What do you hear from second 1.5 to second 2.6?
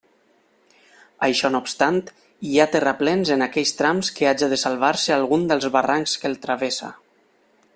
no obstant, hi